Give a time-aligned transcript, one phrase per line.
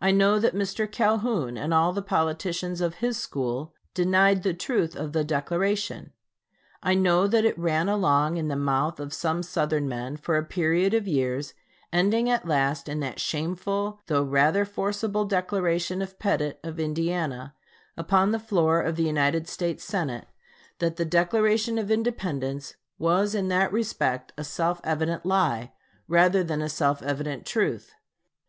[0.00, 0.88] I know that Mr.
[0.88, 6.12] Calhoun and all the politicians of his school denied the truth of the Declaration.
[6.84, 10.44] I know that it ran along in the mouth of some Southern men for a
[10.44, 11.52] period of years,
[11.92, 17.52] ending at last in that shameful though rather forcible declaration of Pettit, of Indiana,
[17.96, 20.28] upon the floor of the United States Senate,
[20.78, 25.72] that the Declaration of Independence was in that respect "a self evident lie"
[26.06, 27.96] rather than a self evident truth.